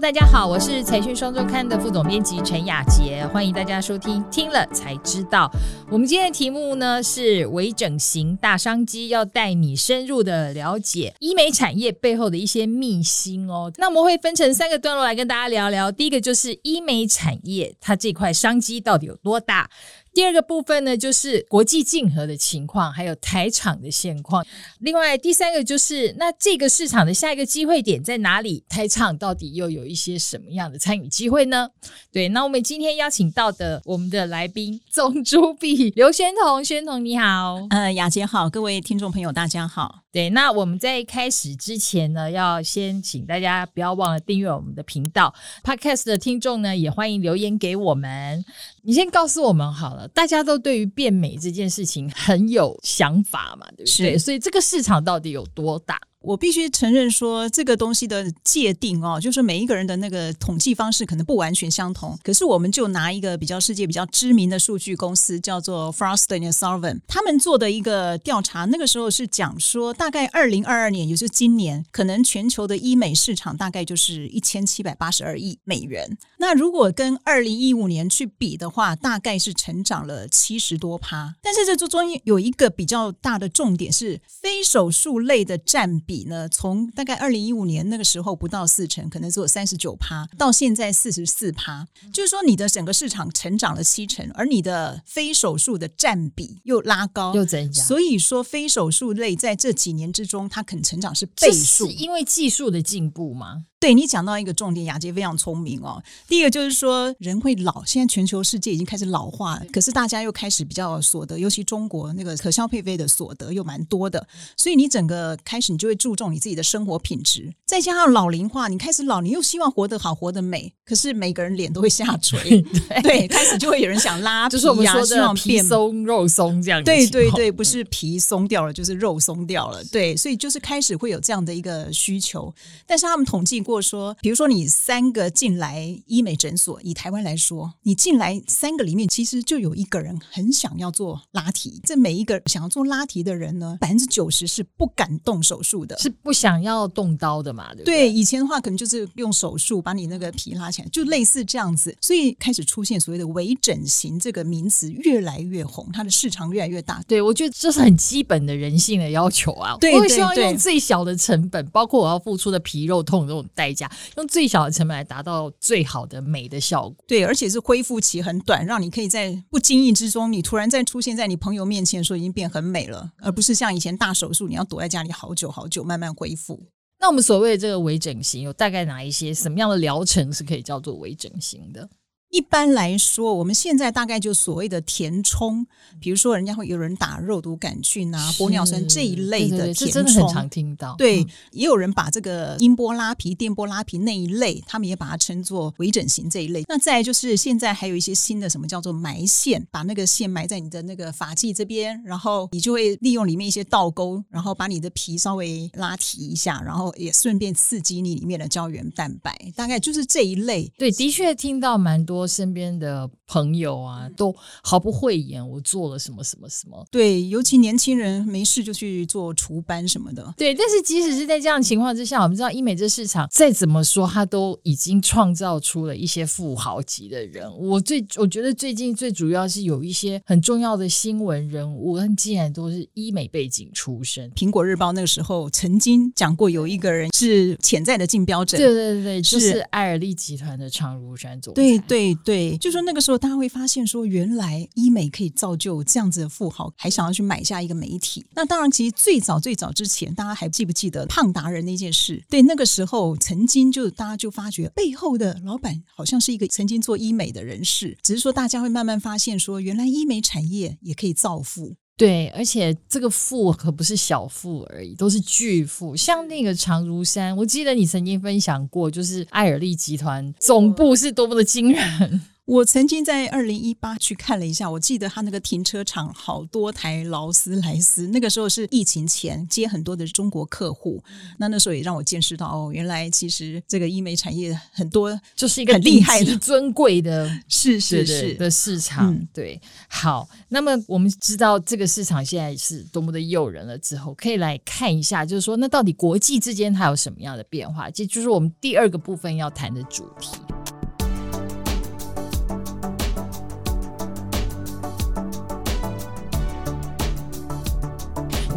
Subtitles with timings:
[0.00, 4.24] 大家好，我是财讯双周刊的副总编辑陈雅杰，欢迎大家收听。
[4.30, 5.50] 听了才知道，
[5.90, 13.72] 我们今天的题目呢是微整形大商机，要带你深入的了解医美产业背后的一些秘辛哦。
[13.76, 15.90] 那我们会分成三个段落来跟大家聊聊。
[15.90, 19.68] 第一个就是医美产业，它这块商机到底有多大？
[20.12, 24.44] 第二个部分呢，就是国际竞合的情况，还有台厂的现况。
[24.80, 28.64] 另外，第三个就是那这个市场的下一个机会点在哪里？
[28.68, 31.68] 台厂到底又有一些什么样的参与机会呢？
[32.12, 40.02] 对，那我们今天邀请到的我们的来宾，总主笔刘轩彤，轩彤你好，呃，雅洁好，各位听众朋友大家好。
[40.18, 45.32] 对，那我们在开始之前呢，要先请大家不要忘了订阅我们的频道。
[45.62, 48.44] Podcast 的听众呢，也欢迎留言给我们。
[48.82, 54.16] 你先告诉我们好了，大家都对于变美这件事情很有想法嘛，对不对？
[54.16, 56.00] 是所以这个市场到底有多大？
[56.20, 62.18] 我必须承认说，这个东西的界定哦，就是每一个人的那个统计方式可能不完全相同。
[62.24, 76.18] 可是，我们就拿一个比较世界比较知名的数据公司，叫做 Frost and & Sullivan，他们做的一个调查，那个时候是讲说，大概二零二二年，也就是今年，可能全球的医美市场大概就是一千七百八十二亿美元。
[76.38, 81.36] 那如果跟二零一五年去比的话，大概是成长了七十多趴。
[81.40, 97.82] 但是这中中有一个比较大的重点是，非手术类的占比呢，从大概二零一五年那个时候不到四成，可能只有三十九趴，到现在四十四趴，就是说你的整个市场成长了七成，而你的非手术的占比又拉高，又增加？
[97.82, 103.64] 所以说非手术类在这几年之中，它可能成长是倍数，是因为技术的进步吗？
[103.80, 106.02] 对，你讲到一个重点，雅洁非常聪明哦。
[106.26, 122.40] 第一个就是说人会老，现在全球世界已经开始老化，可是大家又开始比较所得，尤其中国那个可消费费的所得又蛮多的，所以你整个开始你就会注重你自己的生活品质，再加上老龄化，你开始老，你又希望活得好，活得美，可是每个人脸都会下垂，
[122.90, 132.52] 对，对，开始就会有人想拉皮，就是我们说的皮松肉松这样，对对对， 不是皮松掉了，就是肉松掉了，对，所以就是开始会有这样的一个需求，
[132.84, 133.62] 但是他们统计。
[133.68, 141.78] 过说，比如说你三个进来医美诊所，以台湾来说，你进来三个里面，其实就有一个人很想要做拉提。
[141.84, 147.74] 这每一个想要做拉提的人呢，百分之九十是不敢动手术的，是不想要动刀的嘛？
[147.74, 148.08] 对不对？
[148.08, 151.94] 对，以前的话可能就是用手术把你那个皮拉起来，就类似这样子。
[152.00, 157.02] 所以开始出现所谓的微整形这个名词越来越红，它的市场越来越大。
[157.06, 159.76] 对，我觉得这是很基本的人性的要求啊。
[159.78, 163.44] 对，我会希望用最小的成本，包括我要付出的皮肉痛这种。
[163.58, 176.62] 代价用最小的成本来达到最好的美的效果，对，而且是恢复期很短，让你可以在不经意之中，你突然再出现在你朋友面前，说已经变很美了，而不是像以前大手术，你要躲在家里好久好久慢慢恢复。
[177.00, 181.88] 那我们所谓的这个微整形，有大概哪一些什么样的疗程是可以叫做微整形的？
[182.30, 185.66] 一般来说，我们现在大概就所谓的填充，
[185.98, 190.94] 比如说人家会有人打肉毒杆菌啊、玻尿酸这一类的填充，真的很常听到。
[190.98, 196.62] 对，也有人把这个音波拉皮、电波拉皮那一类，他们也把它称作微整形这一类。
[196.68, 209.34] 那再就是现在还有一些新的什么叫做埋线，把那个线埋在你的那个发际这边，然后你就会利用里面一些倒钩，然后把你的皮稍微拉提一下，然后也顺便刺激你里面的胶原蛋白。
[209.56, 210.70] 大概就是这一类。
[210.76, 212.17] 对，的确听到蛮多。
[212.18, 216.84] 我身边的朋友啊，都毫不讳言，我做了什么什么什么。
[216.90, 220.34] 对，尤其年轻人没事就去做除斑什么的。
[220.36, 227.46] 对，但是即使是在这样情况之下，我们知道医美这市场再怎么说，它都已经创造出了一些富豪级的人。
[227.58, 234.30] 我最我觉得最近最主要是有一些很重要的新闻人物，他们竟然都是医美背景出身。
[234.30, 238.56] 苹果日报那个时候曾经讲过，有一个人是潜在的竞标者。
[238.56, 241.60] 对对对，就是艾尔利集团的常如山总裁。
[241.60, 242.18] 对对。
[242.24, 248.24] 对，就说那个时候，大家会发现说，原来医美可以造就这样子的富豪，还想要去买下一个媒体。
[248.34, 252.22] 那当然，其实最早最早之前，大家还记不记得胖达人那件事？
[252.30, 261.74] 对，那个时候曾经就大家就发觉背后的老板好像是一个曾经做医美的人士，只是说大家会慢慢发现说，原来医美产业也可以造富。
[261.96, 265.96] 对，而且这个富可不是小富而已，都是巨富。
[265.96, 272.20] 像那个常如山，我记得你曾经分享过，就是爱尔利集团总部是多么的惊人。
[272.48, 281.04] 我曾经在二零一八去看了一下，我记得他那个停车场好多台劳斯莱斯，那个时候是疫情前接很多的中国客户，
[281.36, 289.12] 那那时候也让我见识到哦，原来其实这个医美产业很多就是一个很厉害的、尊贵的， 是是是的市场。
[289.12, 297.90] 嗯、对，好，那么我们知道这个市场现在是多么的诱人了之后，可以来看一下，就是说那到底国际之间它有什么样的变化？
[297.90, 300.38] 这就是我们第二个部分要谈的主题。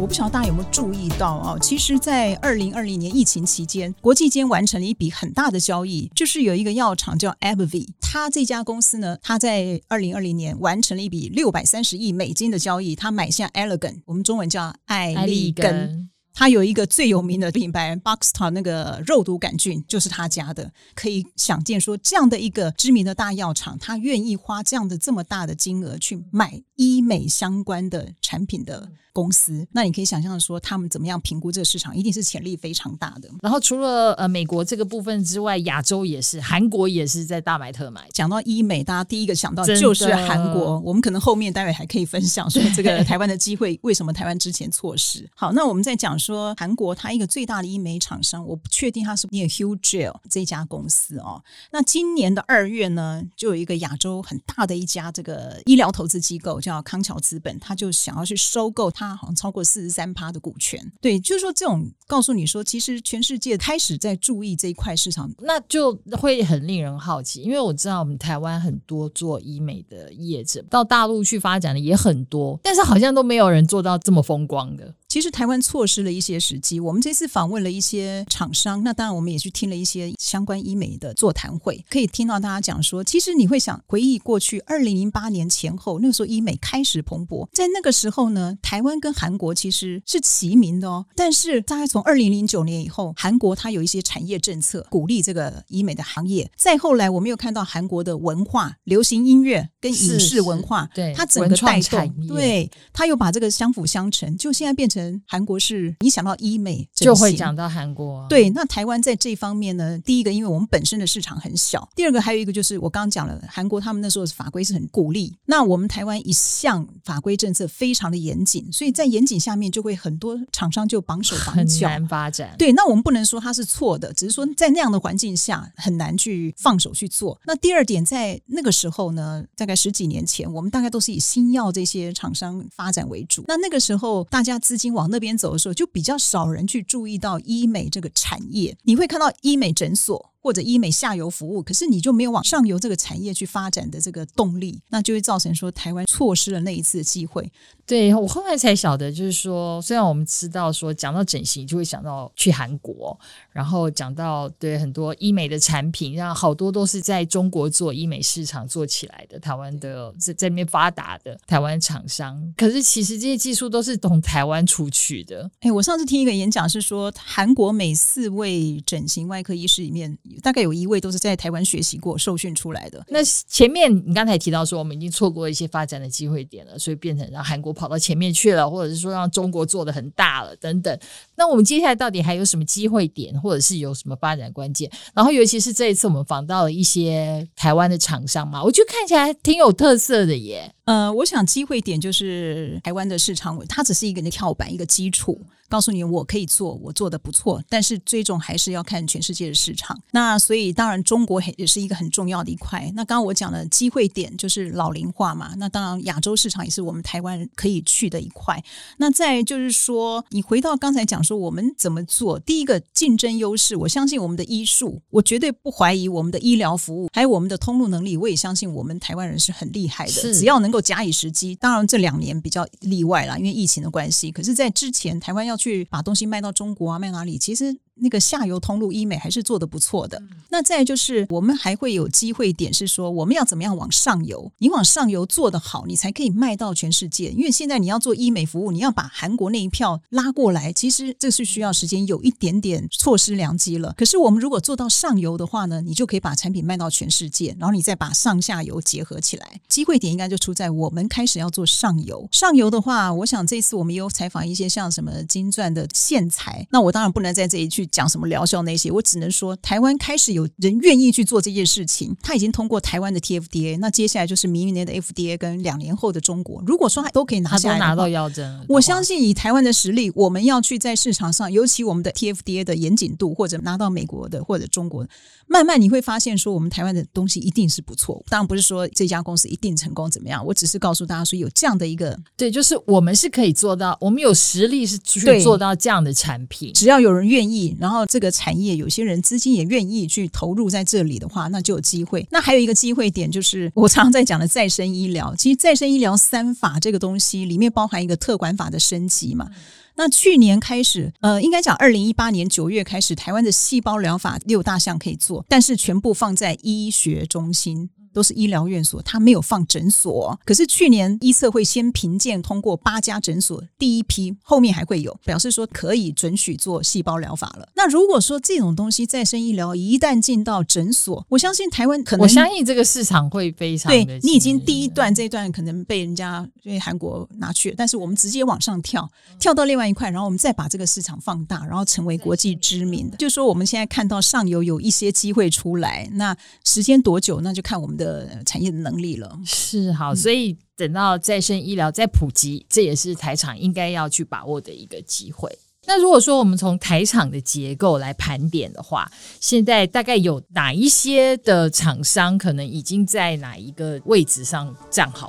[0.02, 1.56] 我不晓得大家有没有注意到啊？
[1.60, 16.10] 其实，在二零二零年疫情期间，国际间完成了一笔很大的交易，就是有一个药厂叫 AbbVie，它这家公司呢，它在二零二零年完成了一笔六百三十亿美金的交易，它买下 Allergan，我们中文叫艾利根。
[16.34, 28.88] 它有一个最有名的品牌 Boxtar 那个肉毒杆菌就是他家的，可以想见说这样的一个知名的大药厂，他愿意花这样的这么大的金额去买医美相关的产品的。
[29.12, 33.28] 公司，那你可以想象说，他们怎么样评估这个市场，一定是潜力非常大的。
[33.42, 38.08] 然后除了呃美国这个部分之外，亚洲也是，韩国也是在大买特买。
[38.12, 40.80] 讲到医美，大家第一个想到就是韩国。
[40.80, 45.28] 我们可能后面待会还可以分享说，这个台湾的机会为什么台湾之前错失。
[45.34, 51.42] 好，那我们在讲说韩国，它一个最大的医美厂商，我不确定它是不是 Hugel 这家公司哦。
[51.70, 58.90] 那今年的二月呢，就有一个亚洲很大的一家这个医疗投资机构叫康桥资本，他就想要去收购。
[58.90, 74.94] 它好像超过四十三趴的股权，对，就是说这种告诉你说，其实全世界开始在注意这一块市场，那就会很令人好奇，因为我知道我们台湾很多做医美的业者到大陆去发展的也很多，但是好像都没有人做到这么风光的。
[75.12, 76.80] 其实台湾错失了一些时机。
[76.80, 91.04] 我们这次访问了一些厂商，那当然我们也去听了一些相关医美的座谈会，可以听到大家讲说，其实你会想回忆过去二零零八年前后，那个时候医美开始蓬勃，在那个时候呢，台湾跟韩国其实是齐名的哦。
[91.14, 96.50] 但是大概从二零零九年以后，韩国它有一些产业政策鼓励这个医美的行业。
[96.56, 105.01] 再后来，我们又看到韩国的文化、流行音乐跟影视文化，对它整个带动，对它又把这个相辅相成，就现在变成。
[105.26, 108.50] 韩国是你想到医美就会讲到韩国，对。
[108.50, 115.34] 那台湾在这方面呢，第一个，因为我们本身的市场很小；第二个，还有一个就是我刚刚讲了，韩国他们那时候法规是很鼓励。
[115.46, 122.54] 那我们台湾一向法规政策非常的严谨，所以在严谨下面就会很多厂商就绑手绑脚，很难发展。
[122.58, 127.40] 对，那我们不能说它是错的，只是说在那样的环境下很难去放手去做。
[127.44, 133.44] 那第二点，在那个时候呢，大概十几年前，我们大概都是以新药这些厂商发展为主。
[133.48, 134.91] 那那个时候大家资金。
[134.92, 138.76] 往那边走的时候，就比较少人去注意到医美这个产业。
[138.82, 140.31] 你会看到医美诊所。
[140.42, 147.50] 或者医美下游服务，可是你就没有往上游这个产业去发展的这个动力，那就会造成说台湾错失了那一次的机会。
[147.86, 153.18] 对，我后来才晓得，就是说，虽然我们知道说讲到整形就会想到去韩国，
[153.50, 162.52] 然后讲到对很多医美的产品，让好多都是在中国做医美市场做起来的，台湾的在在那边发达的台湾厂商。
[162.56, 165.48] 可是其实这些技术都是从台湾出去的。
[165.60, 170.18] 哎，我上次听一个演讲是说，韩国每四位整形外科医师里面。
[170.40, 173.04] 大概有一位都是在台湾学习过、受训出来的。
[173.08, 180.98] 那前面你刚才提到说，我们已经错过一些发展的机会点了，所以变成让韩国跑到前面去了，或者是说让中国做得很大了等等。
[181.34, 184.90] 那我们接下来到底还有什么机会点，或者是有什么发展关键？
[185.14, 190.72] 然后尤其是这一次我们访到了一些台湾的厂商嘛，我觉得看起来挺有特色的耶。
[190.84, 195.40] 呃，我想机会点就是台湾的市场，它只是一个跳板，一个基础。
[195.68, 199.98] 告诉你，我可以做，我做的不错，但是最终还是要看全世界的市场。
[200.10, 202.92] 那所以当然中国也是一个很重要的一块。
[202.94, 205.54] 那刚刚我讲的机会点就是老龄化嘛。
[205.56, 208.62] 那当然亚洲市场也是我们台湾可以去的一块。
[208.98, 220.12] 那再就是说，你回到刚才讲说我们怎么做，第一个竞争优势，我相信我们的医术，我绝对不怀疑我们的医疗服务，还有我们的通路能力，我也相信我们台湾人是很厉害的。
[220.34, 224.32] 只要能够假以时机，当然这两年比较例外啦，因为疫情的关系。
[224.32, 227.38] 可是，在之前台湾要去把东西卖到中国啊，卖哪里？
[227.38, 227.78] 其实。
[227.94, 230.20] 那个下游通路医美还是做得不错的。
[230.48, 234.50] 那再就是，我们还会有机会点是说，我们要怎么样往上游？
[234.58, 237.30] 你往上游做得好，你才可以卖到全世界。
[237.30, 243.94] 因为现在你要做医美服务，你要把韩国那一票拉过来，其实这是需要时间，有一点点错失良机了。
[243.96, 249.60] 可是我们如果做到上游的话呢，你就可以把产品卖到全世界，然后你再把上下游结合起来。
[249.68, 252.28] 机会点应该就出在我们开始要做上游。
[252.30, 257.81] 上游的话，我想这次我们也有采访一些像什么金钻的线材，那我当然不能在这一去。
[257.82, 266.62] 去讲什么疗效那些，我只能说台湾开始有人愿意去做这件事情，他已经通过台湾的 TFDA，那接下来就是明年的 FDA 跟两年后的中国。
[266.66, 275.10] 如果说都可以拿下来，拿到药证，我相信以台湾的实力，我们要去在市场上，尤其我们的 TFDA 的严谨度，或者拿到美国的或者中国的，
[275.46, 278.24] 慢慢你会发现说，我们台湾的东西一定是不错。
[278.28, 292.26] 当然不是说这家公司一定成功怎么样，我只是告诉大家说有这样的一个，对，就是我们是可以做到，我们有实力是去做到这样的产品，只要有人愿意，然后这个产业有些人资金也愿意去投入在这里的话，那就有机会。
[292.30, 299.48] 那还有一个机会点就是我常常在讲的再生医疗，其实再生医疗三法这个东西里面包含一个特管法的升级嘛。
[299.94, 307.90] 那去年开始，呃，应该讲二零一八年九月开始，台湾的细胞疗法六大项可以做，但是全部放在医学中心。
[308.12, 310.38] 都是医疗院所，他没有放诊所。
[310.44, 317.68] 可是去年医策会先评鉴通过八家诊所，第一批后面还会有，表示说可以准许做细胞疗法了。
[317.74, 323.90] 那如果说这种东西再生医疗一旦进到诊所，我相信台湾可能，我相信这个市场会非常。
[323.90, 333.16] 对，你已经第一段这一段可能被人家因为韩国拿去了，但是我们直接往上跳，跳到另外一块，然后我们再把这个市场放大，然后成为国际知名的。
[333.16, 338.01] 就说我们现在看到上游有一些机会出来，那时间多久，那就看我们的。
[338.02, 345.50] 的产业的能力了是好，所以等到再生医疗再普及，这也是台厂应该要去把握的一个机会。
[345.84, 355.28] 那如果说我们从台厂的结构来盘点的话，现在大概有哪一些的厂商可能已经在哪一个位置上站好？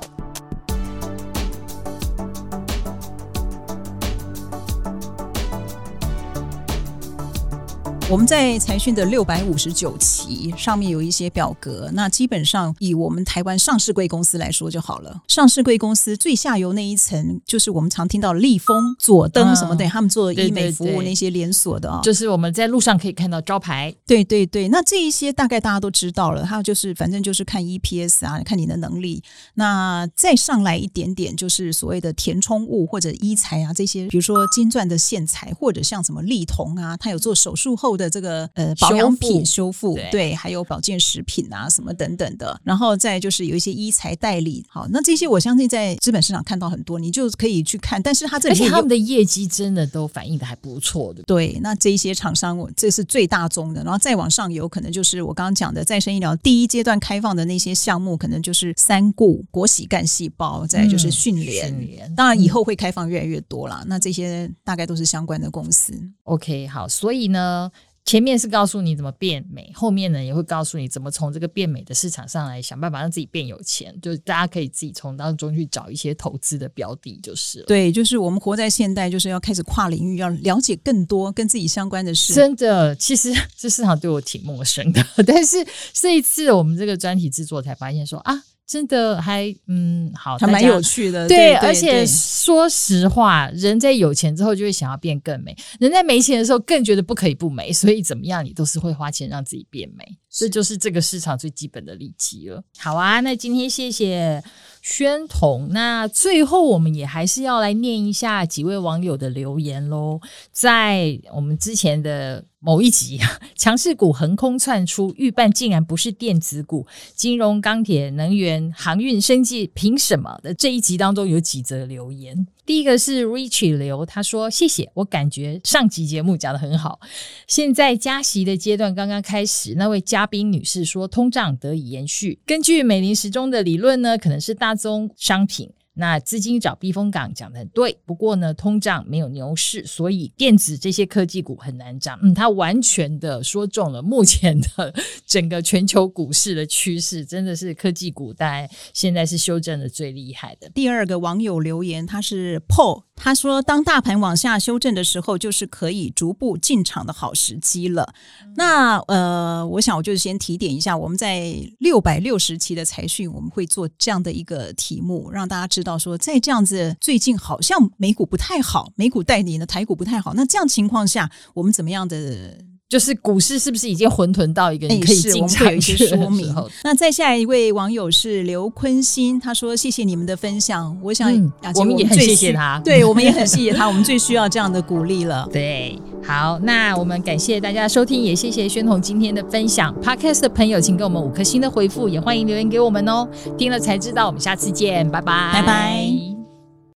[8.14, 15.20] 我们在财讯的六百五十九期上面有一些表格，那基本上以我们台湾上市贵公司来说就好了。
[15.26, 23.92] 上市贵公司最下游那一层，就是我们常听到的立丰、佐登什么的，嗯、他们做医美服务那些连锁的啊，就是我们在路上可以看到招牌。
[24.06, 26.46] 对对对，那这一些大概大家都知道了。
[26.46, 29.24] 还有就是反正就是看 EPS 啊，看你的能力。
[29.54, 37.94] 那再上来一点点，就是所谓的填充物或者医材啊这些，比如说金钻的线材，或者像什么丽铜啊，它有做手术后。
[37.96, 48.02] 的这个呃保养品修复对，对，还有保健食品啊什么等等的，然后再就是有一些医材代理，好，那这些我相信在资本市场看到很多，你就可以去看。
[48.02, 51.58] 但是它这里面他们的业绩真的都反映的还不错的，对。
[51.62, 63.86] 那这一些厂商，这是最大宗的，然后再往上有可能就是我刚刚讲的再生医疗第一阶段开放的那些项目，可能就是三顾、国喜干细胞，再就是训练、嗯，当然以后会开放越来越多了、嗯。
[63.88, 65.92] 那这些大概都是相关的公司。
[66.24, 67.70] OK，好，所以呢。
[68.04, 77.62] 前面是告诉你怎么变美，后面呢也会告诉你怎么从这个变美的市场上来想办法让自己变有钱，就是大家可以自己从当中去找一些投资的标的，就是。
[77.62, 82.34] 对，就是我们活在现代，就是要开始跨领域，要了解更多跟自己相关的事。
[82.34, 85.56] 真的，其实 这市场对我挺陌生的， 但是
[85.94, 88.44] 这一次我们这个专题制作才发现说啊。
[88.66, 91.28] 真的还嗯好，还蛮有趣的。
[91.28, 100.04] 对，而且说实话，人在有钱之后就会想要变更美，人在没钱的时候更觉得不可以不美，所以怎么样你都是会花钱让自己变美，
[100.34, 102.60] 这就是这个市场最基本的利基了。
[102.76, 104.42] 好啊，那今天谢谢
[104.82, 105.68] 宣彤。
[105.70, 112.44] 那最后我们也还是要来念一下几位网友的留言喽，在我们之前的。
[112.66, 113.20] 某一集，
[113.54, 122.46] 强势股横空窜出，预判竟然不是电子股，金融、钢铁、能源、航运、生计，凭什么的这一集当中有几则留言。
[122.64, 126.98] 第一个是 Richie 刘，他说：“谢谢，我感觉上集节目讲的很好。
[127.46, 132.38] 现在加息的阶段刚刚开始，那位加嘉宾女士说，通胀得以延续。
[132.46, 142.18] 根据美林时钟的理论呢，可能是大宗商品。”那资金找避风港讲的很对，不过呢，通胀没有牛市，所以电子这些科技股很难涨。
[142.22, 144.92] 嗯，他完全的说中了目前的
[145.24, 150.68] 整个全球股市的趋势，真的是科技股，大概现在是修正的最厉害的。
[150.70, 153.04] 第二个网友留言，他是 Paul。
[153.16, 158.12] 他说：“当大盘往下修正的时候，就是可以逐步进场的好时机了。
[158.42, 172.58] 嗯”那呃，我想我就先提点一下，我们在六百六十期的财讯，我们会做这样的一个题目，让大家知到说，在这样子最近好像美股不太好，美股带领的台股不太好，那这样情况下，我们怎么样的？
[172.94, 176.54] 就是股市是不是已经混沌到一个你可以进场的说明？
[176.84, 185.44] 那再下一位网友是刘坤新，他说：“谢谢你们的分享，我想、嗯、我们也很谢谢他，对我们也很谢谢他，我们最需要这样的鼓励了。
[185.52, 189.92] ”对，好，那我们感谢大家收听，也谢谢宣彤今天的分享。
[190.00, 193.26] Podcast 的朋友，请给我们五颗星的回复，也欢迎留言给我们哦。
[193.58, 196.33] 听了才知道，我们下次见，拜拜，拜拜。